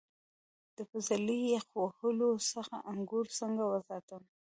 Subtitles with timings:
[0.77, 4.21] د پسرلي یخ وهلو څخه انګور څنګه وساتم؟